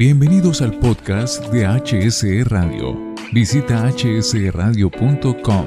[0.00, 2.96] Bienvenidos al podcast de HSE Radio.
[3.34, 5.66] Visita hsradio.com.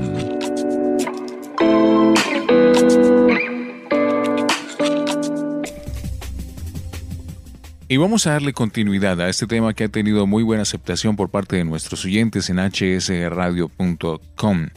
[7.88, 11.30] Y vamos a darle continuidad a este tema que ha tenido muy buena aceptación por
[11.30, 14.70] parte de nuestros oyentes en hsradio.com.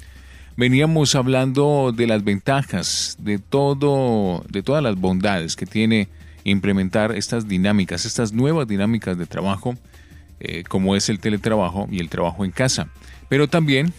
[0.58, 6.10] Veníamos hablando de las ventajas, de todo, de todas las bondades que tiene
[6.50, 9.74] implementar estas dinámicas, estas nuevas dinámicas de trabajo,
[10.40, 12.88] eh, como es el teletrabajo y el trabajo en casa.
[13.28, 13.92] Pero también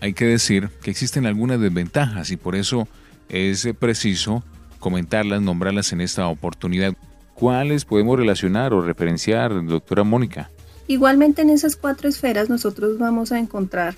[0.00, 2.88] hay que decir que existen algunas desventajas y por eso
[3.28, 4.42] es preciso
[4.78, 6.94] comentarlas, nombrarlas en esta oportunidad.
[7.34, 10.50] ¿Cuáles podemos relacionar o referenciar, doctora Mónica?
[10.86, 13.94] Igualmente en esas cuatro esferas nosotros vamos a encontrar,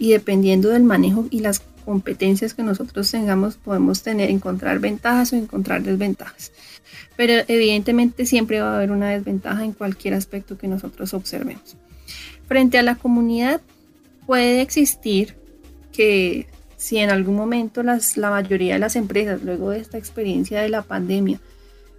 [0.00, 5.36] y dependiendo del manejo y las competencias que nosotros tengamos, podemos tener, encontrar ventajas o
[5.36, 6.50] encontrar desventajas
[7.20, 11.76] pero evidentemente siempre va a haber una desventaja en cualquier aspecto que nosotros observemos.
[12.46, 13.60] Frente a la comunidad
[14.26, 15.36] puede existir
[15.92, 16.46] que
[16.78, 20.70] si en algún momento las, la mayoría de las empresas, luego de esta experiencia de
[20.70, 21.40] la pandemia,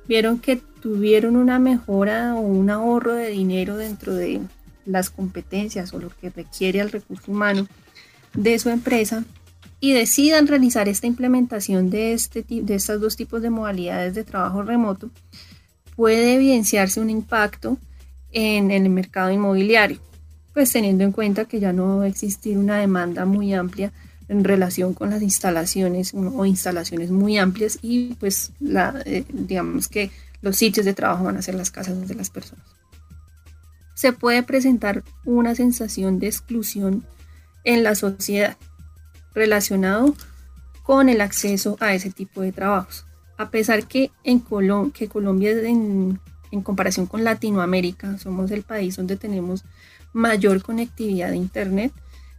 [0.07, 4.41] vieron que tuvieron una mejora o un ahorro de dinero dentro de
[4.85, 7.67] las competencias o lo que requiere el recurso humano
[8.33, 9.23] de su empresa,
[9.79, 14.61] y decidan realizar esta implementación de, este, de estos dos tipos de modalidades de trabajo
[14.61, 15.09] remoto,
[15.95, 17.77] puede evidenciarse un impacto
[18.31, 19.99] en, el mercado inmobiliario,
[20.53, 23.91] pues teniendo en cuenta que ya no va a existir una demanda muy amplia
[24.29, 30.11] en relación con las instalaciones o instalaciones muy amplias y pues la, eh, digamos que
[30.41, 32.65] los sitios de trabajo van a ser las casas de las personas.
[33.95, 37.03] Se puede presentar una sensación de exclusión
[37.63, 38.57] en la sociedad
[39.33, 40.15] relacionado
[40.83, 43.05] con el acceso a ese tipo de trabajos.
[43.37, 44.43] A pesar que en
[44.91, 46.19] que Colombia en,
[46.51, 49.63] en comparación con Latinoamérica somos el país donde tenemos
[50.13, 51.93] mayor conectividad de Internet,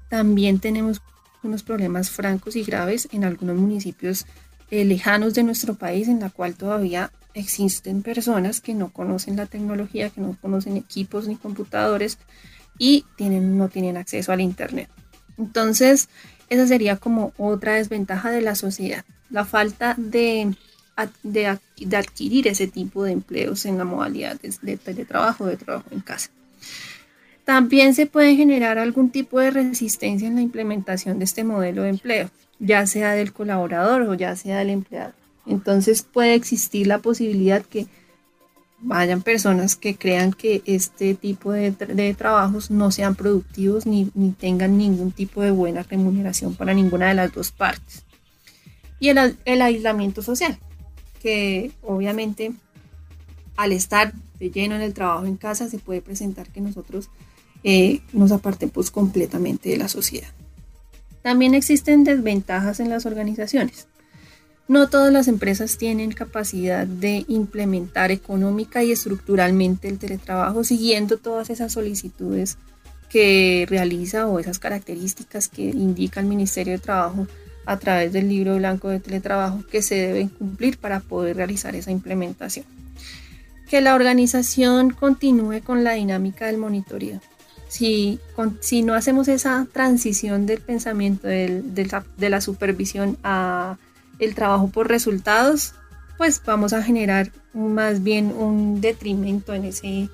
[0.08, 1.00] también tenemos
[1.42, 4.26] unos problemas francos y graves en algunos municipios
[4.70, 9.46] eh, lejanos de nuestro país en la cual todavía existen personas que no conocen la
[9.46, 12.18] tecnología, que no conocen equipos ni computadores
[12.78, 14.88] y tienen, no tienen acceso al Internet.
[15.38, 16.08] Entonces,
[16.48, 20.54] esa sería como otra desventaja de la sociedad, la falta de,
[21.22, 21.46] de,
[21.96, 26.30] adquirir ese tipo de empleos en la modalidad de, de teletrabajo, de trabajo en casa.
[27.44, 31.90] También se puede generar algún tipo de resistencia en la implementación de este modelo de
[31.90, 35.12] empleo, ya sea del colaborador o ya sea del empleado.
[35.46, 37.86] Entonces puede existir la posibilidad que
[38.82, 41.72] vayan personas que crean que este tipo de,
[42.18, 47.32] trabajos no sean productivos ni, tengan ningún tipo de buena remuneración para ninguna de las
[47.32, 48.04] dos partes.
[48.98, 50.58] Y el, aislamiento social,
[51.20, 52.52] que obviamente
[53.56, 57.08] al estar de lleno en el trabajo en casa se puede presentar que nosotros
[57.64, 60.28] eh, nos apartemos completamente de la sociedad.
[61.22, 63.86] También existen desventajas en las organizaciones.
[64.68, 71.50] No todas las empresas tienen capacidad de implementar económica y estructuralmente el teletrabajo siguiendo todas
[71.50, 72.58] esas solicitudes
[73.10, 77.26] que realiza o esas características que indica el Ministerio de Trabajo
[77.66, 81.90] a través del libro blanco de teletrabajo que se deben cumplir para poder realizar esa
[81.90, 82.64] implementación.
[83.68, 87.20] Que la organización continúe con la dinámica del monitoreo.
[87.68, 88.18] Si,
[88.84, 93.76] no hacemos esa transición del pensamiento de la supervisión a
[94.18, 95.74] el trabajo por resultados,
[96.18, 100.08] pues vamos a generar más bien un detrimento en, ese,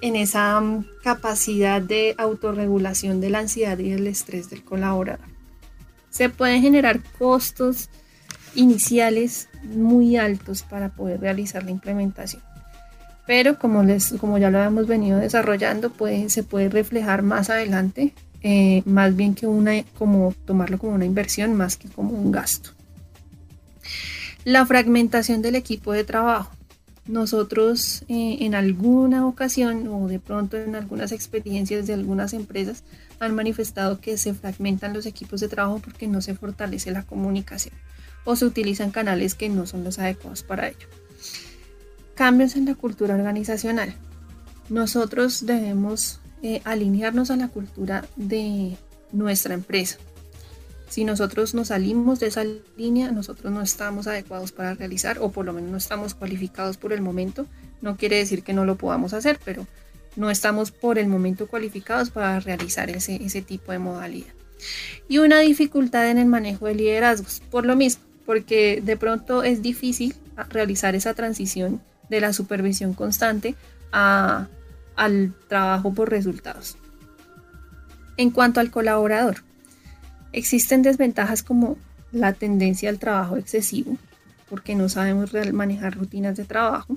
[0.00, 5.26] en esa mm, capacidad de autorregulación de la ansiedad y el estrés del colaborador.
[6.10, 7.90] Se pueden generar costos
[8.54, 12.42] iniciales muy altos para poder realizar la implementación.
[13.26, 15.92] pero como, les, como ya lo habíamos venido desarrollando,
[16.28, 21.54] se puede reflejar más adelante, eh, más bien que una, como tomarlo como una inversión
[21.54, 22.70] más que como un gasto.
[24.44, 26.52] La fragmentación del equipo de trabajo.
[27.06, 32.84] Nosotros eh, en alguna ocasión o de pronto en algunas experiencias de algunas empresas
[33.20, 37.74] han manifestado que se fragmentan los equipos de trabajo porque no se fortalece la comunicación
[38.24, 40.88] o se utilizan canales que no son los adecuados para ello.
[42.14, 43.94] Cambios en la cultura organizacional.
[44.68, 48.76] Nosotros debemos eh, alinearnos a la cultura de
[49.10, 49.96] nuestra empresa.
[50.94, 52.44] Si nosotros nos salimos de esa
[52.76, 56.92] línea, nosotros no estamos adecuados para realizar o por lo menos no estamos cualificados por
[56.92, 57.46] el momento.
[57.82, 59.66] No quiere decir que no lo podamos hacer, pero
[60.14, 64.32] no estamos por el momento cualificados para realizar ese, tipo de modalidad.
[65.08, 69.62] Y una dificultad en el manejo de liderazgos, por lo mismo, porque de pronto es
[69.62, 70.14] difícil
[70.48, 73.56] realizar esa transición de la supervisión constante
[73.90, 74.46] a,
[74.94, 76.76] al trabajo por resultados.
[78.16, 79.42] En cuanto al colaborador,
[80.34, 81.76] Existen desventajas como
[82.10, 83.96] la tendencia al trabajo excesivo,
[84.50, 86.96] porque no sabemos manejar rutinas de trabajo,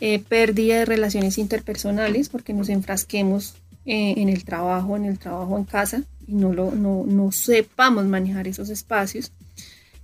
[0.00, 5.58] eh, pérdida de relaciones interpersonales, porque nos enfrasquemos eh, en el trabajo, en el trabajo
[5.58, 9.30] en casa y no, lo, no, sepamos manejar esos espacios.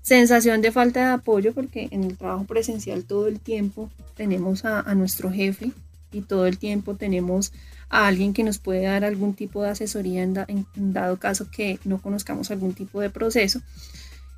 [0.02, 4.94] Sensación de falta de apoyo, porque en el trabajo presencial todo el tiempo tenemos a
[4.94, 5.72] nuestro jefe
[6.12, 7.52] y todo el tiempo tenemos
[7.88, 12.00] a alguien que nos puede dar algún tipo de asesoría en, dado caso que no
[12.00, 13.60] conozcamos algún tipo de proceso.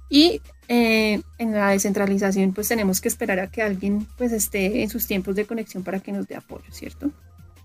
[0.09, 4.91] Y eh, en la descentralización pues tenemos que esperar a que alguien pues esté en
[4.91, 7.11] sus tiempos de conexión para que nos dé apoyo, ¿cierto?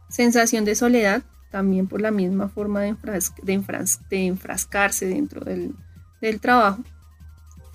[0.10, 2.96] Sensación de soledad, también por la misma forma de,
[3.44, 5.76] de, enfrascarse dentro del,
[6.22, 6.84] del trabajo.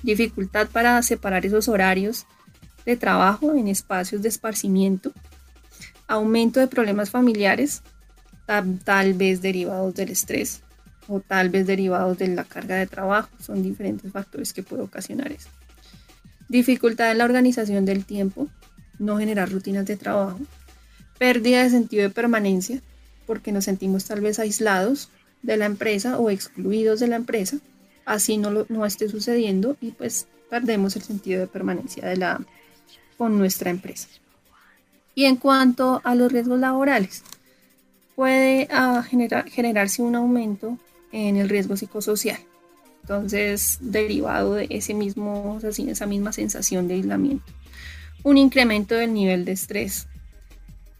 [0.02, 2.26] Dificultad para separar esos horarios
[2.84, 5.12] de trabajo en espacios de esparcimiento.
[6.06, 7.82] Aumento de problemas familiares,
[8.46, 10.62] tal, vez derivados del estrés
[11.08, 13.28] o tal vez derivados de la carga de trabajo.
[13.40, 15.48] Son diferentes factores que puede ocasionar eso.
[16.48, 18.48] Dificultad en la organización del tiempo,
[18.98, 20.40] no generar rutinas de trabajo.
[21.18, 22.80] Pérdida de sentido de permanencia,
[23.26, 25.10] porque nos sentimos tal vez aislados
[25.42, 27.58] de la empresa o excluidos de la empresa.
[28.04, 32.40] Así no, lo, no esté sucediendo y pues perdemos el sentido de permanencia de la,
[33.18, 34.08] con nuestra empresa.
[35.14, 37.22] Y en cuanto a los riesgos laborales,
[38.16, 40.78] puede ah, generar, generarse un aumento
[41.12, 42.40] en el riesgo psicosocial.
[43.02, 47.52] Entonces, derivado de ese mismo, esa misma sensación de aislamiento.
[48.24, 50.08] Un incremento del nivel de estrés,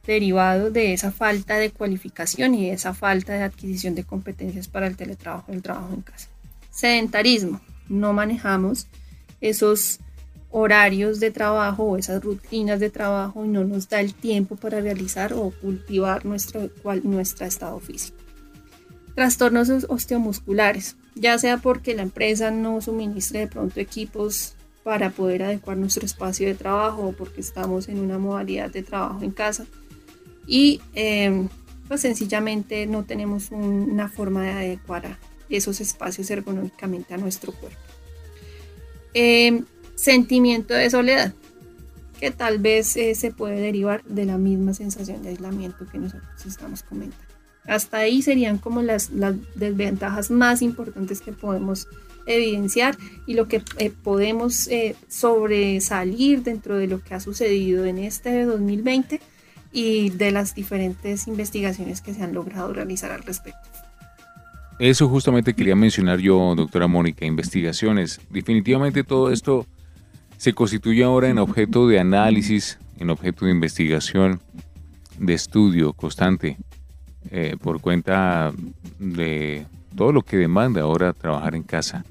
[0.07, 4.87] derivado de esa falta de cualificación y de esa falta de adquisición de competencias para
[4.87, 6.29] el teletrabajo, el trabajo en casa.
[6.71, 7.61] Sedentarismo.
[7.89, 8.87] No manejamos
[9.41, 9.99] esos
[10.59, 14.81] horarios de trabajo o esas rutinas de trabajo y no nos da el tiempo para
[14.81, 16.71] realizar o cultivar nuestro,
[17.45, 18.17] estado físico.
[19.15, 25.77] Trastornos osteomusculares, ya sea porque la empresa no suministre de pronto equipos para poder adecuar
[25.77, 29.67] nuestro espacio de trabajo o porque estamos en una modalidad de trabajo en casa
[30.47, 31.51] y em,
[31.87, 35.19] pues sencillamente no tenemos una forma de adecuar
[35.51, 37.79] esos espacios ergonómicamente a nuestro cuerpo.
[39.19, 39.65] Em,
[39.97, 41.35] sentimiento de soledad,
[42.21, 46.47] que tal vez eh, se puede derivar de la misma sensación de aislamiento que nosotros
[46.47, 47.25] estamos comentando.
[47.67, 49.11] Hasta ahí serían como las,
[49.57, 51.89] desventajas más importantes que podemos
[52.27, 57.99] evidenciar y lo que eh, podemos eh, sobresalir dentro de lo que ha sucedido en
[57.99, 59.21] este 2020
[59.73, 63.69] y de las diferentes investigaciones que se han logrado realizar al respecto.
[64.79, 68.21] Eso justamente quería mencionar yo, doctora Mónica, investigaciones.
[68.31, 69.67] Definitivamente todo esto
[70.37, 74.41] se constituye ahora en objeto de análisis, en objeto de investigación,
[75.19, 76.59] de estudio constante,
[77.31, 78.53] eh, por cuenta
[78.99, 79.67] de
[79.97, 82.05] todo lo que demanda ahora trabajar en casa.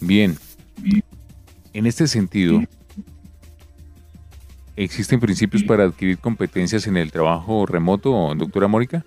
[0.00, 0.36] Bien,
[1.72, 2.62] en este sentido,
[4.76, 9.04] ¿existen principios para adquirir competencias en el trabajo remoto, doctora Mónica?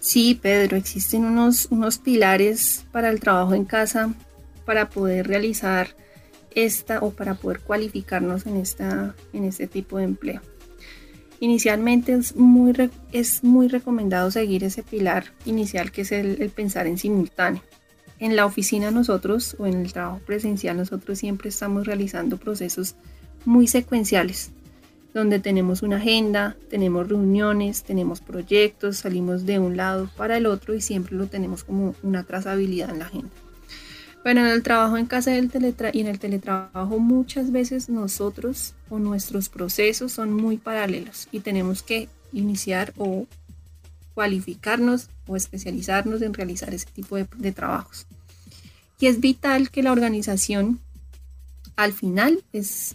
[0.00, 4.12] Sí, Pedro, existen unos, unos pilares para el trabajo en casa
[4.66, 5.94] para poder realizar
[6.56, 10.40] esta o para poder cualificarnos en, esta, en este tipo de empleo.
[11.42, 12.72] Inicialmente es muy,
[13.10, 17.60] es muy recomendado seguir ese pilar inicial que es el, pensar en simultáneo.
[18.20, 22.94] En la oficina nosotros o en el trabajo presencial nosotros siempre estamos realizando procesos
[23.44, 24.52] muy secuenciales,
[25.14, 30.74] donde tenemos una agenda, tenemos reuniones, tenemos proyectos, salimos de un lado para el otro
[30.74, 33.30] y siempre lo tenemos como una trazabilidad en la agenda.
[34.22, 39.48] Pero en el trabajo en casa y en el teletrabajo muchas veces nosotros o nuestros
[39.48, 43.26] procesos son muy paralelos y tenemos que iniciar o
[44.14, 48.06] cualificarnos o especializarnos en realizar ese tipo de, trabajos.
[49.00, 50.78] Y es vital que la organización
[51.74, 52.94] al final es,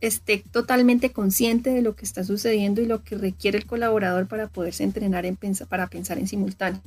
[0.00, 4.48] esté totalmente consciente de lo que está sucediendo y lo que requiere el colaborador para
[4.48, 6.82] poderse entrenar en para pensar en simultáneo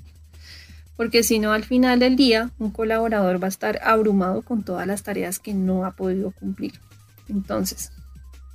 [0.97, 4.87] porque si no al final del día un colaborador va a estar abrumado con todas
[4.87, 6.73] las tareas que no ha podido cumplir.
[7.27, 7.91] Entonces,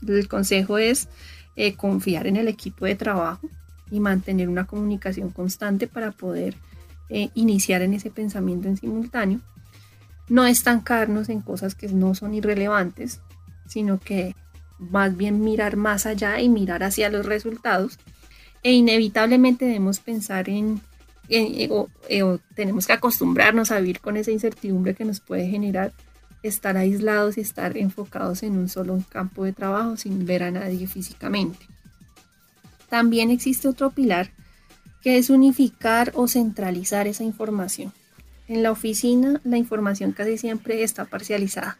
[0.06, 1.08] el consejo es
[1.56, 3.48] eh, confiar en el equipo de trabajo
[3.90, 6.54] y mantener una comunicación constante para poder
[7.08, 9.40] eh, iniciar en ese pensamiento en simultáneo.
[10.28, 13.20] No estancarnos en cosas que no son irrelevantes,
[13.66, 14.36] sino que
[14.78, 17.98] más bien mirar más allá y mirar hacia los resultados.
[18.62, 20.80] E inevitablemente debemos pensar en
[21.30, 21.70] eh,
[22.08, 25.92] eh, tenemos que acostumbrarnos a vivir con esa incertidumbre que nos puede generar
[26.42, 30.86] estar aislados y estar enfocados en un solo campo de trabajo sin ver a nadie
[30.86, 31.66] físicamente.
[32.88, 34.32] También existe otro pilar
[35.02, 37.92] que es unificar o centralizar esa información.
[38.48, 41.78] En la oficina la información casi siempre está parcializada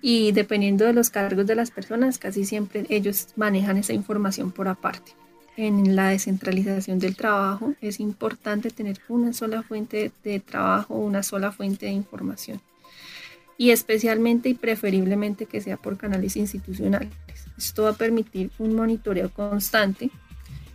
[0.00, 4.68] y dependiendo de los cargos de las personas, casi siempre ellos manejan esa información por
[4.68, 5.25] aparte
[5.56, 11.52] en la descentralización del trabajo es importante tener una sola fuente de trabajo, una sola
[11.52, 12.60] fuente de información
[13.58, 17.10] y especialmente y preferiblemente que sea por canales institucionales.
[17.56, 20.10] Esto va a permitir un monitoreo constante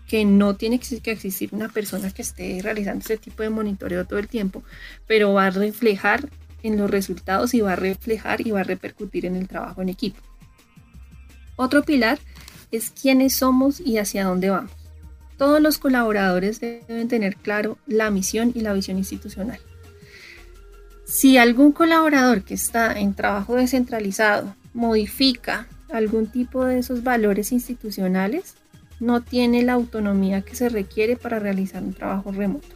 [0.07, 4.19] que no tiene que existir una persona que esté realizando ese tipo de monitoreo todo
[4.19, 4.63] el tiempo,
[5.07, 6.27] pero va a reflejar
[6.63, 9.89] en los resultados y va a reflejar y va a repercutir en el trabajo en
[9.89, 10.19] equipo.
[11.55, 12.19] Otro pilar
[12.71, 14.71] es quiénes somos y hacia dónde vamos.
[15.37, 19.59] Todos los colaboradores deben tener claro la misión y la visión institucional.
[21.05, 28.55] Si algún colaborador que está en trabajo descentralizado modifica algún tipo de esos valores institucionales,
[28.99, 32.75] no tiene la autonomía que se requiere para realizar un trabajo remoto.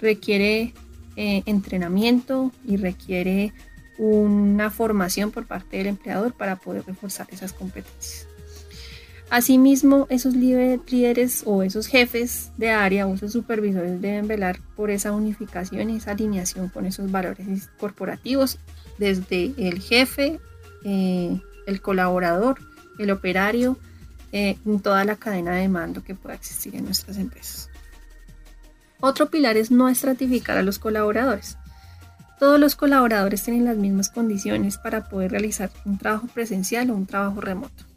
[0.00, 0.74] Requiere
[1.16, 3.52] eh, entrenamiento y requiere
[3.98, 8.26] una formación por parte del empleador para poder reforzar esas competencias.
[9.32, 15.12] Asimismo, esos líderes o esos jefes de área o esos supervisores deben velar por esa
[15.12, 18.58] unificación y esa alineación con esos valores corporativos
[18.98, 20.38] desde el jefe,
[20.84, 22.58] eh, el colaborador,
[22.98, 23.78] el operario,
[24.32, 27.70] eh, en toda la cadena de mando que pueda existir en nuestras empresas.
[29.00, 31.56] Otro pilar es no estratificar a los colaboradores.
[32.38, 37.06] Todos los colaboradores tienen las mismas condiciones para poder realizar un trabajo presencial o un
[37.06, 37.91] trabajo remoto.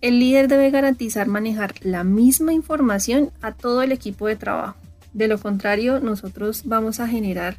[0.00, 4.76] El líder debe garantizar manejar la misma información a todo el equipo de trabajo.
[5.12, 7.56] De lo contrario, nosotros vamos a generar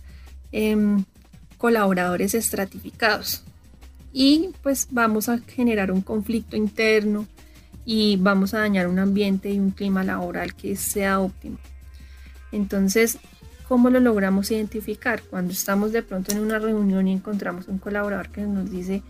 [0.51, 1.03] em,
[1.57, 3.43] colaboradores estratificados
[4.13, 7.27] y pues vamos a generar un conflicto interno
[7.85, 11.57] y vamos a dañar un ambiente y un clima laboral que sea óptimo.
[12.51, 13.19] Entonces,
[13.67, 15.21] ¿cómo lo logramos identificar?
[15.23, 19.01] Cuando estamos de pronto en una reunión y encontramos un colaborador que nos dice,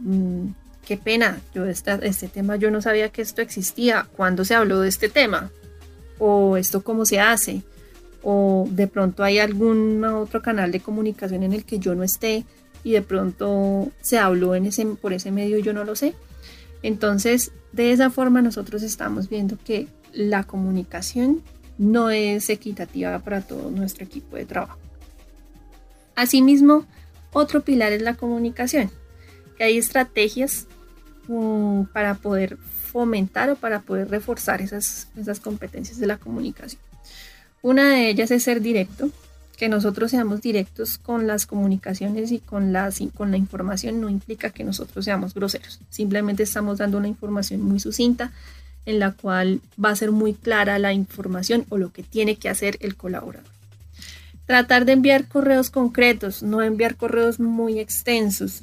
[0.00, 0.48] mm,
[0.86, 4.88] qué pena, yo este tema yo no sabía que esto existía, ¿cuándo se habló de
[4.88, 5.50] este tema?
[6.18, 7.62] ¿O esto cómo se hace?
[8.22, 12.44] ¿O de pronto hay algún otro canal de comunicación en el que yo no esté
[12.84, 16.14] y de pronto se habló en ese, por ese medio yo no lo sé?
[16.82, 21.42] Entonces, de esa forma nosotros estamos viendo que la comunicación
[21.78, 24.78] no es equitativa para todo nuestro equipo de trabajo.
[26.14, 26.86] Asimismo,
[27.32, 28.90] otro pilar es la comunicación,
[29.58, 30.68] que hay estrategias
[31.92, 36.80] para poder fomentar o para poder reforzar esas, esas competencias de la comunicación.
[37.62, 39.10] Una de ellas es ser directo,
[39.56, 44.50] que nosotros seamos directos con las comunicaciones y con, las, con la información no implica
[44.50, 45.80] que nosotros seamos groseros.
[45.88, 48.32] Simplemente estamos dando una información muy sucinta
[48.84, 52.48] en la cual va a ser muy clara la información o lo que tiene que
[52.48, 53.50] hacer el colaborador.
[54.46, 58.62] Tratar de enviar correos concretos, no enviar correos muy extensos.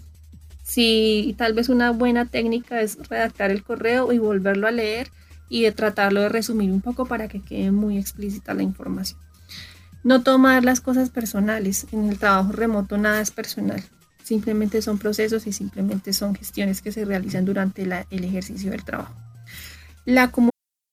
[0.63, 5.11] Si tal vez una buena técnica es redactar el correo y volverlo a leer
[5.49, 9.19] y de tratarlo de resumir un poco para que quede muy explícita la información.
[10.03, 11.87] No tomar las cosas personales.
[11.91, 13.83] En el trabajo remoto nada es personal.
[14.23, 19.13] Simplemente son procesos y simplemente son gestiones que se realizan durante el ejercicio del trabajo.
[20.05, 20.31] La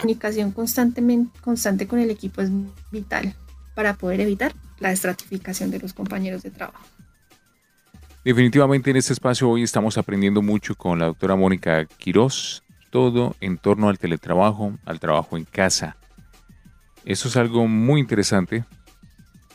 [0.00, 2.50] Comunicación constantemente, constante con el equipo es
[2.92, 3.34] vital
[3.74, 6.86] para poder evitar la estratificación de los compañeros de trabajo.
[8.24, 13.58] Definitivamente en este espacio hoy estamos aprendiendo mucho con la doctora Mónica Quirós, todo en
[13.58, 15.96] torno al teletrabajo, al trabajo en casa.
[17.04, 18.64] Eso es algo muy interesante,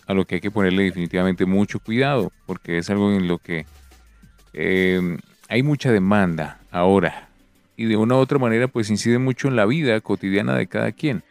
[0.08, 3.66] a lo que hay que ponerle definitivamente mucho cuidado, porque es algo en lo que
[4.52, 7.30] eh, hay mucha demanda ahora
[7.76, 10.92] y de una u otra manera pues incide mucho en la vida cotidiana de cada
[10.92, 11.24] quien.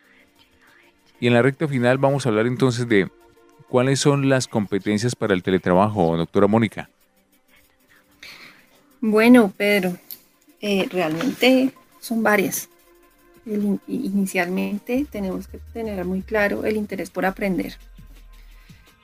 [1.20, 3.08] Y en la recta final vamos a hablar entonces de
[3.68, 6.90] cuáles son las competencias para el teletrabajo, doctora Mónica.
[9.00, 9.96] Bueno, Pedro,
[10.60, 12.68] eh, realmente son varias.
[13.88, 17.76] inicialmente tenemos que tener muy claro el interés por aprender.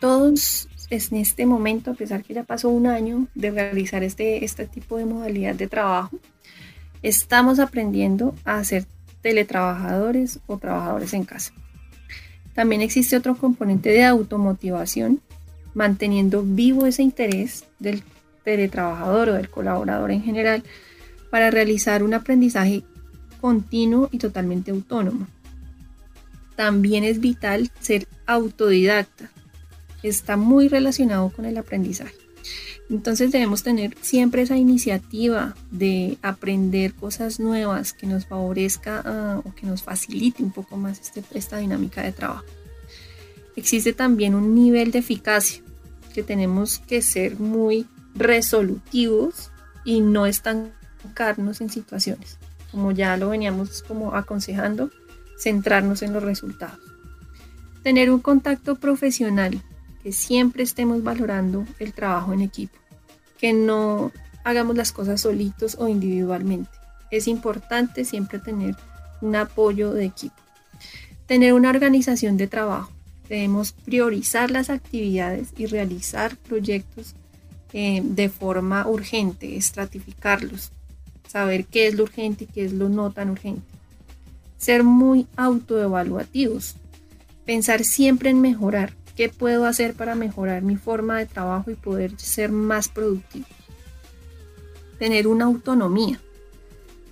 [0.00, 4.66] Todos en este momento, a pesar que ya pasó un año de realizar este, este
[4.66, 6.18] tipo de modalidad de trabajo,
[7.02, 8.86] Estamos aprendiendo a ser
[9.22, 11.52] teletrabajadores o trabajadores en casa.
[12.54, 15.20] También existe otro componente de automotivación,
[15.74, 18.02] manteniendo vivo ese interés del
[18.42, 20.64] teletrabajador o del colaborador en general
[21.30, 22.82] para realizar un aprendizaje
[23.40, 25.26] continuo y totalmente autónomo.
[26.56, 29.30] También es vital ser autodidacta.
[30.02, 32.14] Está muy relacionado con el aprendizaje.
[32.90, 39.54] Entonces debemos tener siempre esa iniciativa de aprender cosas nuevas que nos favorezca ah, o
[39.54, 42.46] que nos facilite un poco más este, esta dinámica de trabajo.
[43.56, 45.62] Existe también un nivel de eficacia
[46.14, 49.50] que tenemos que ser muy resolutivos
[49.84, 52.38] y no estancarnos en situaciones.
[52.70, 54.90] Como ya lo veníamos como aconsejando,
[55.38, 56.78] centrarnos en los resultados.
[57.82, 59.62] Tener un contacto profesional
[60.08, 62.78] que siempre estemos valorando el trabajo en equipo,
[63.36, 64.10] que no
[64.42, 66.70] hagamos las cosas solitos o individualmente.
[67.10, 68.74] Es importante siempre tener
[69.20, 70.34] un apoyo de equipo.
[71.26, 72.90] Tener una organización de trabajo.
[73.28, 77.14] Debemos priorizar las actividades y realizar proyectos
[77.74, 80.72] eh, de forma urgente, estratificarlos,
[81.28, 83.60] saber qué es lo urgente y qué es lo no tan urgente.
[84.56, 86.76] Ser muy autoevaluativos,
[87.44, 92.12] pensar siempre en mejorar, ¿Qué puedo hacer para mejorar mi forma de trabajo y poder
[92.20, 93.46] ser más productivo?
[95.00, 96.20] Tener una autonomía.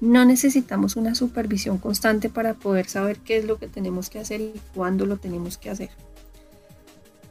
[0.00, 4.40] No necesitamos una supervisión constante para poder saber qué es lo que tenemos que hacer
[4.40, 5.90] y cuándo lo tenemos que hacer.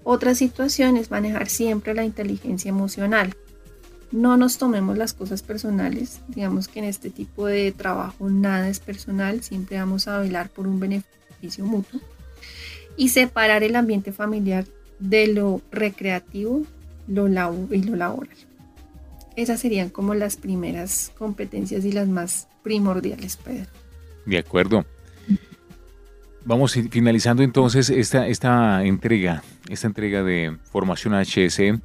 [0.04, 3.34] Otra situación es manejar siempre la inteligencia emocional.
[4.12, 6.20] No nos tomemos las cosas personales.
[6.28, 10.68] Digamos que en este tipo de trabajo nada es personal, siempre vamos a velar por
[10.68, 12.02] un beneficio mutuo
[12.98, 14.66] y separar el ambiente familiar
[15.00, 16.64] de lo recreativo
[17.08, 17.28] lo
[17.72, 18.36] y lo laboral.
[19.36, 23.70] Esas serían como las primeras competencias y las más primordiales, Pedro.
[24.26, 24.86] De acuerdo.
[26.46, 31.80] Vamos finalizando entonces esta, esta entrega, esta entrega de formación HSE.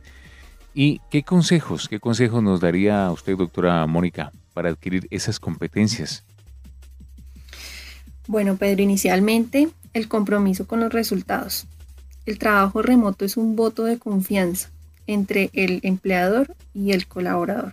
[0.74, 6.24] ¿Y qué consejos, qué consejos nos daría usted, doctora Mónica, para adquirir esas competencias?
[8.28, 11.66] Bueno, Pedro, inicialmente el compromiso con los resultados.
[12.26, 14.70] El trabajo remoto es un voto de confianza
[15.06, 17.72] entre el empleador y el colaborador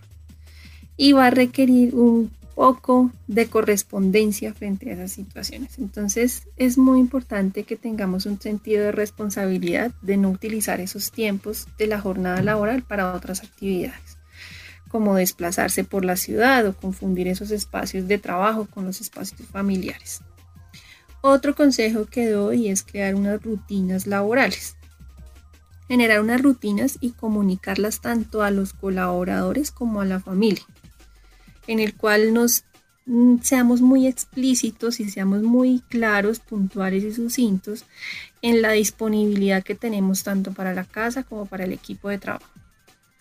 [0.97, 5.77] y va a requerir un poco de correspondencia frente a esas situaciones.
[5.77, 11.67] Entonces es muy importante que tengamos un sentido de responsabilidad de no utilizar esos tiempos
[11.77, 14.17] de la jornada laboral para otras actividades,
[14.89, 20.21] como desplazarse por la ciudad o confundir esos espacios de trabajo con los espacios familiares.
[21.29, 24.77] Otro consejo que doy es crear unas rutinas laborales.
[25.89, 30.63] Generar unas rutinas y comunicarlas tanto a los colaboradores como a la familia,
[31.67, 32.63] en el cual nos
[33.07, 37.83] mm, seamos muy explícitos y seamos muy claros, puntuales y sucintos
[38.41, 42.53] en la disponibilidad que tenemos tanto para la casa como para el equipo de trabajo.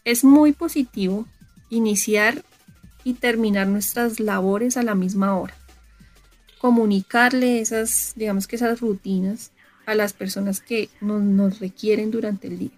[0.04, 1.26] Es muy positivo
[1.70, 2.44] iniciar
[3.02, 5.54] y terminar nuestras labores a la misma hora
[6.66, 9.52] comunicarle esas, digamos que esas rutinas
[9.86, 12.72] a las personas que nos, requieren durante el día.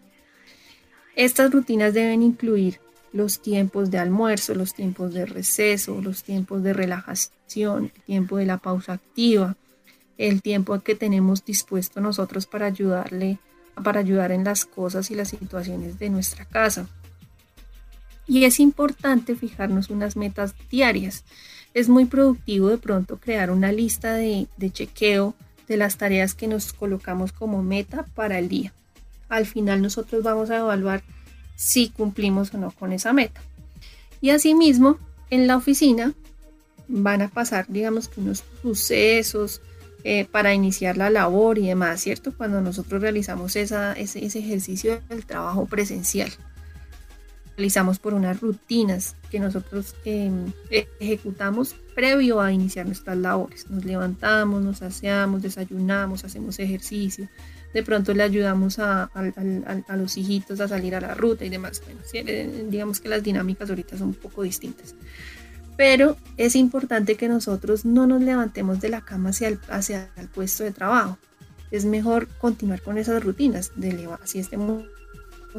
[1.17, 2.81] Estas rutinas deben incluir
[3.15, 8.45] los tiempos de almuerzo, los tiempos de receso, los tiempos de relajación, el tiempo de
[8.45, 9.57] la pausa activa,
[10.19, 13.39] el tiempo que tenemos dispuesto nosotros para ayudarle,
[13.83, 16.87] para ayudar en las cosas y las situaciones de nuestra casa.
[18.27, 21.25] Y es importante fijarnos unas metas diarias.
[21.75, 25.35] Es muy productivo de pronto crear una lista de, de chequeo
[25.69, 28.73] de las tareas que nos colocamos como meta para el día.
[29.29, 31.03] Al final nosotros vamos a evaluar
[31.57, 33.41] si cumplimos o no con esa meta.
[34.21, 34.99] Y asimismo,
[35.31, 36.15] en la oficina
[36.89, 39.61] van a pasar, digamos que unos sucesos
[40.05, 42.33] eh, para iniciar la labor y demás, ¿cierto?
[42.35, 46.31] Cuando nosotros realizamos ese, ese ejercicio del trabajo presencial
[47.59, 53.69] realizamos por unas rutinas que nosotros em, e-, ejecutamos previo a iniciar nuestras labores.
[53.69, 57.29] Nos levantamos, nos aseamos, desayunamos, hacemos ejercicio.
[57.75, 59.11] De pronto le ayudamos a,
[59.97, 61.83] los hijitos a salir a la ruta y demás.
[62.15, 64.95] Eh, digamos que las dinámicas ahorita son un poco distintas.
[65.77, 70.29] Pero es importante que nosotros no nos levantemos de la cama hacia el, hacia el
[70.29, 71.19] puesto de trabajo.
[71.73, 74.85] Es mejor continuar con esas rutinas, de si estemos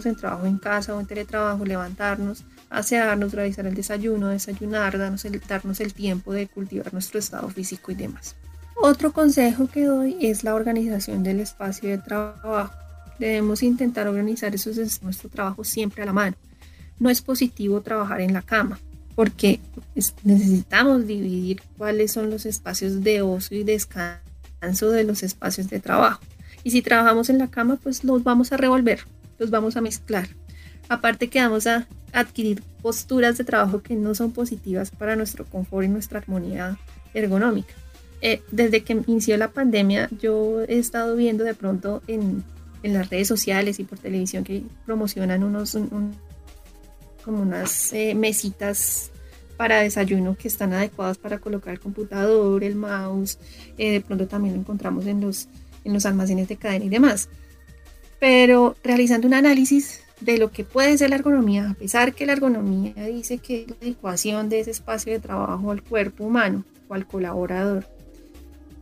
[0.05, 5.39] en trabajo en casa o en teletrabajo, levantarnos, asearnos, realizar el desayuno, desayunar, darnos el,
[5.47, 8.35] darnos el tiempo de cultivar nuestro estado físico y demás.
[8.81, 12.73] Otro consejo que doy es la organización del espacio de trabajo.
[13.19, 16.37] Debemos intentar organizar esos, nuestro trabajo siempre a la mano.
[16.97, 18.79] No es positivo trabajar en la cama
[19.15, 19.59] porque
[20.23, 26.21] necesitamos dividir cuáles son los espacios de ocio y descanso de los espacios de trabajo.
[26.63, 29.01] Y si trabajamos en la cama, pues los vamos a revolver
[29.39, 30.27] los vamos a mezclar.
[30.87, 35.85] Aparte que vamos a adquirir posturas de trabajo que no son positivas para nuestro confort
[35.85, 36.77] y nuestra armonía
[37.13, 37.73] ergonómica.
[38.21, 42.43] Eh, desde que inició la pandemia, yo he estado viendo de pronto en,
[42.81, 45.77] las redes sociales y por televisión que promocionan unos
[47.25, 49.11] como unas eh, mesitas
[49.57, 53.37] para desayuno que están adecuadas para colocar el computador, el mouse.
[53.77, 55.49] Eh, de pronto también lo encontramos en los,
[55.83, 57.27] en los almacenes de cadena y demás
[58.19, 62.33] pero realizando un análisis de lo que puede ser la ergonomía, a pesar que la
[62.33, 66.93] ergonomía dice que es la adecuación de ese espacio de trabajo al cuerpo humano o
[66.93, 67.85] al colaborador,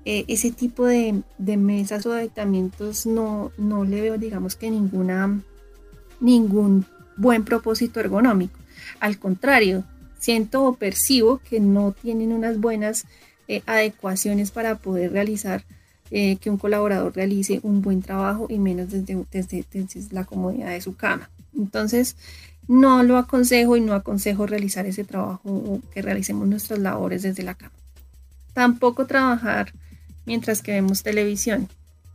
[0.05, 5.43] eh, ese tipo de, mesas o aditamentos no, no le veo, digamos que ningún
[7.17, 8.57] buen propósito ergonómico.
[8.99, 9.83] Al contrario,
[10.17, 13.05] siento o percibo que no tienen unas buenas
[13.47, 15.63] eh, adecuaciones para poder realizar
[16.11, 20.81] eh, que un colaborador realice un buen trabajo y menos desde, desde, la comodidad de
[20.81, 21.29] su cama.
[21.55, 22.15] Entonces,
[22.67, 27.43] no lo aconsejo y no aconsejo realizar ese trabajo o que realicemos nuestras labores desde
[27.43, 27.73] la cama.
[28.53, 29.73] Tampoco trabajar
[30.25, 31.67] mientras que vemos televisión,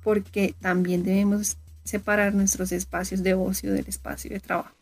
[0.02, 4.74] porque también debemos separar nuestros espacios de ocio del espacio de trabajo.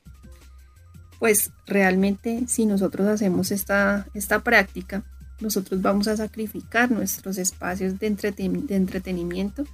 [1.18, 5.04] Pues realmente si nosotros hacemos esta, esta práctica,
[5.40, 9.64] nosotros vamos a sacrificar nuestros espacios de, entretenimiento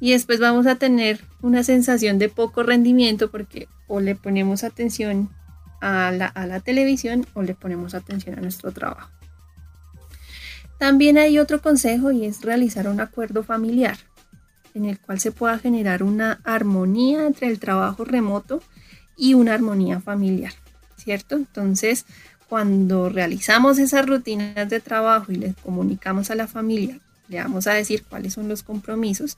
[0.00, 5.30] y después vamos a tener una sensación de poco rendimiento porque o le ponemos atención
[5.80, 9.10] a la, televisión o le ponemos atención a nuestro trabajo.
[10.78, 13.98] También hay otro consejo y es realizar un acuerdo familiar
[14.74, 18.62] en el cual se pueda generar una armonía entre el trabajo remoto
[19.16, 20.52] y una armonía familiar,
[20.96, 21.34] ¿cierto?
[21.34, 22.06] Entonces,
[22.48, 27.74] cuando realizamos esas rutinas de trabajo y les comunicamos a la familia, le vamos a
[27.74, 29.36] decir cuáles son los compromisos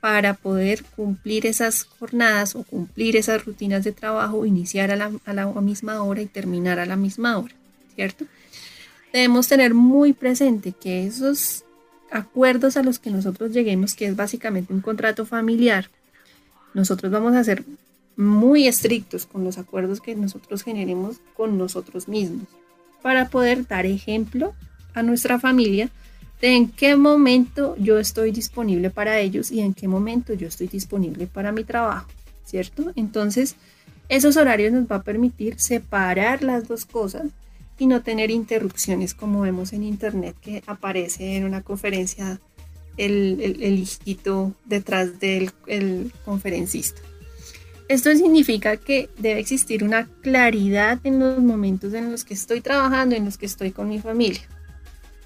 [0.00, 6.02] para poder cumplir esas jornadas o cumplir esas rutinas de trabajo, iniciar a la, misma
[6.02, 7.54] hora y terminar a la misma hora,
[7.94, 8.26] ¿cierto?
[9.12, 11.64] Debemos tener muy presente que esos
[12.10, 15.88] acuerdos a los que nosotros lleguemos, que es básicamente un contrato familiar,
[16.74, 17.64] nosotros vamos a ser
[18.16, 22.46] muy estrictos con los acuerdos que nosotros generemos con nosotros mismos
[23.02, 24.54] para poder dar ejemplo
[24.94, 25.90] a nuestra familia
[26.40, 30.66] de en qué momento yo estoy disponible para ellos y en qué momento yo estoy
[30.66, 32.08] disponible para mi trabajo,
[32.44, 32.92] ¿cierto?
[32.96, 33.54] Entonces,
[34.08, 37.28] esos horarios nos va a permitir separar las dos cosas
[37.78, 42.40] y no tener interrupciones como vemos en internet que aparece en una conferencia
[42.96, 45.52] el, el, hijito detrás del
[46.24, 47.00] conferencista.
[47.88, 53.14] Esto significa que debe existir una claridad en los momentos en los que estoy trabajando,
[53.14, 54.42] en los que estoy con mi familia,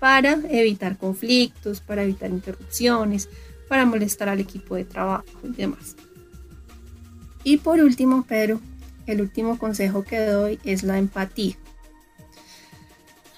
[0.01, 3.29] para evitar conflictos, para evitar interrupciones,
[3.69, 5.97] para molestar al equipo de trabajo y demás.
[7.45, 8.61] Y por último, pero
[9.07, 11.57] el último consejo que doy es la empatía.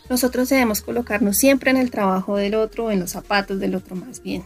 [0.09, 4.23] nosotros debemos colocarnos siempre en el trabajo del otro en los zapatos del otro más
[4.23, 4.43] bien.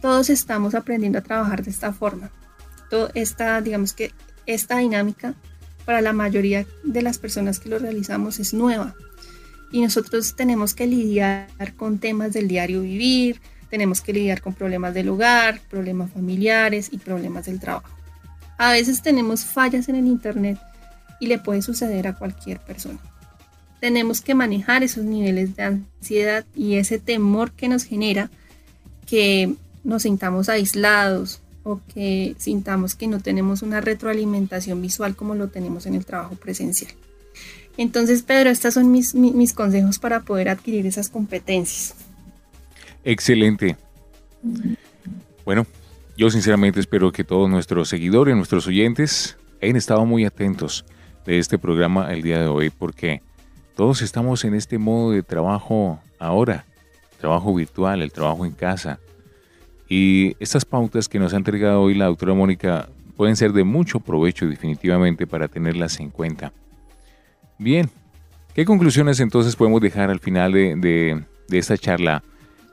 [0.00, 2.30] Todos estamos aprendiendo a trabajar de esta forma.
[2.94, 4.12] Todo esta, digamos que
[4.46, 5.34] esta dinámica
[5.84, 8.94] para la mayoría de las personas que lo realizamos es nueva.
[9.72, 14.94] Y nosotros tenemos que lidiar con temas del diario vivir, tenemos que lidiar con problemas
[14.94, 17.90] del hogar, problemas familiares y problemas del trabajo.
[18.58, 20.60] A veces tenemos fallas en el Internet
[21.18, 23.00] y le puede suceder a cualquier persona
[23.80, 28.30] tenemos que manejar esos niveles de ansiedad y ese temor que nos genera
[29.04, 35.48] que nos sintamos aislados o que sintamos que no tenemos una retroalimentación visual como lo
[35.48, 36.92] tenemos en el trabajo presencial.
[37.76, 41.96] Entonces, Pedro, estos son mis, mis, consejos para poder adquirir esas competencias.
[43.02, 43.76] Excelente.
[45.44, 45.66] Bueno,
[46.16, 50.84] yo sinceramente espero que todos nuestros seguidores, nuestros oyentes, hayan estado muy atentos
[51.26, 53.22] de este programa el día de hoy porque
[53.74, 56.64] todos estamos en este modo de trabajo ahora,
[57.18, 59.00] trabajo virtual, el trabajo en casa.
[59.96, 64.00] Y estas pautas que nos ha entregado hoy la doctora Mónica pueden ser de mucho
[64.00, 66.52] provecho definitivamente para tenerlas en cuenta.
[67.60, 67.88] Bien,
[68.56, 72.24] ¿qué conclusiones entonces podemos dejar al final de, esta charla?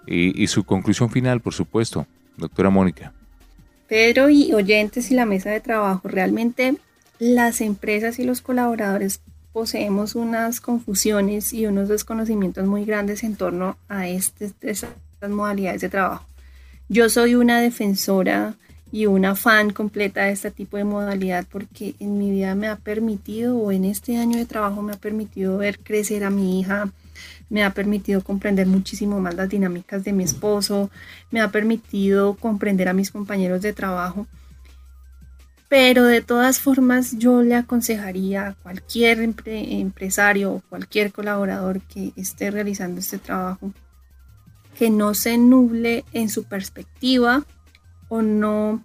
[0.07, 2.07] Y, su conclusión final, por supuesto,
[2.37, 3.13] doctora Mónica.
[3.87, 6.75] Pedro y oyentes y la mesa de trabajo, realmente
[7.19, 9.21] las empresas y los colaboradores
[9.53, 14.89] poseemos unas confusiones y unos desconocimientos muy grandes en torno a este, estas
[15.29, 16.25] modalidades de trabajo.
[16.93, 18.55] Yo soy una defensora
[18.91, 22.75] y una fan completa de este tipo de modalidad porque en mi vida me ha
[22.75, 26.91] permitido, o en este año de trabajo me ha permitido ver crecer a mi hija,
[27.49, 30.91] me ha permitido comprender muchísimo más las dinámicas de mi esposo,
[31.31, 34.27] me ha permitido comprender a mis compañeros de trabajo.
[35.69, 42.51] Pero de todas formas yo le aconsejaría a cualquier empresario o cualquier colaborador que esté
[42.51, 43.71] realizando este trabajo
[44.81, 47.45] que no se nuble en su perspectiva
[48.09, 48.83] o no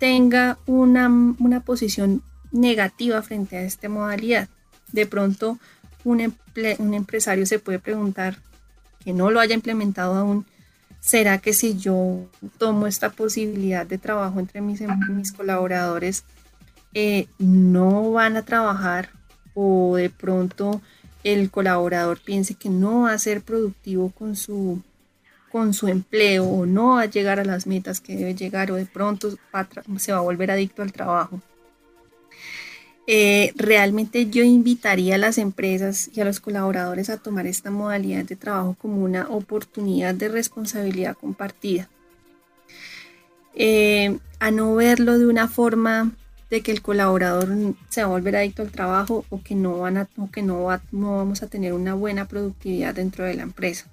[0.00, 4.48] tenga una, una posición negativa frente a esta modalidad.
[4.90, 5.60] De pronto
[6.02, 6.34] un,
[6.78, 8.38] un empresario se puede preguntar
[9.04, 10.46] que no lo haya implementado aún,
[10.98, 16.24] ¿será que si yo tomo esta posibilidad de trabajo entre mis, em, mis colaboradores,
[16.92, 19.10] eh, no van a trabajar
[19.54, 20.82] o de pronto
[21.22, 24.82] el colaborador piense que no va a ser productivo con su,
[25.54, 28.74] con su empleo o no va a llegar a las metas que debe llegar o
[28.74, 29.38] de pronto
[29.98, 31.40] se va a volver adicto al trabajo?
[33.06, 38.24] Eh, realmente yo invitaría a las empresas y a los colaboradores a tomar esta modalidad
[38.24, 41.88] de trabajo como una oportunidad de responsabilidad compartida.
[43.54, 46.10] Eh, a no verlo de una forma
[46.50, 47.48] de que el colaborador
[47.90, 51.16] se va a volver adicto al trabajo o que no, van a, que no, no
[51.16, 53.86] vamos a tener una buena productividad dentro de la empresa.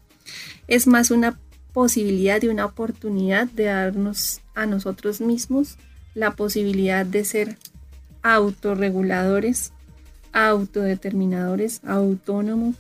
[0.67, 1.37] Es más una
[1.73, 5.77] posibilidad y una oportunidad de darnos a nosotros mismos
[6.13, 7.57] la posibilidad de ser
[8.21, 9.71] autorreguladores,
[10.33, 12.75] autodeterminadores, autónomos,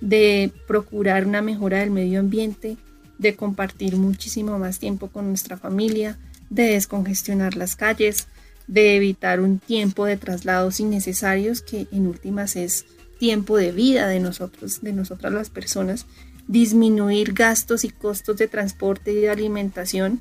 [0.00, 2.76] de procurar una mejora del medio ambiente,
[3.18, 6.18] de compartir muchísimo más tiempo con nuestra familia,
[6.50, 8.28] de descongestionar las calles,
[8.66, 12.84] de evitar un tiempo de traslados innecesarios que en últimas es
[13.18, 16.06] tiempo de vida de nosotros, de nosotras las personas,
[16.48, 20.20] disminuir gastos y costos de transporte y de alimentación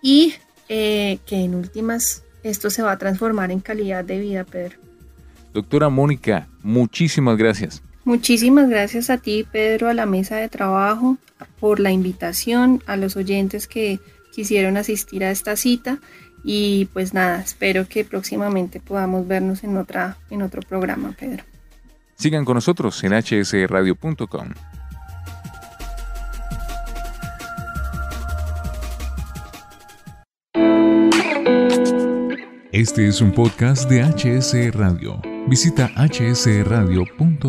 [0.00, 0.34] y
[0.68, 4.78] eh, que en últimas esto se va a transformar en calidad de vida, Pedro.
[5.52, 7.82] Doctora Mónica, muchísimas gracias.
[8.04, 11.18] Muchísimas gracias a ti, Pedro, a la mesa de trabajo,
[11.60, 13.98] por la invitación, a los oyentes que
[14.32, 15.98] quisieron asistir a esta cita
[16.44, 21.44] y pues nada, espero que próximamente podamos vernos en, otra, en otro programa, Pedro.
[22.14, 24.48] Sigan con nosotros en hsradio.com.
[32.72, 35.22] Este es un podcast de HS Radio.
[35.48, 37.48] Visita hsradio.com.